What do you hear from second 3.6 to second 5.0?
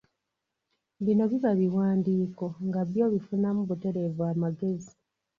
butereevu amagezi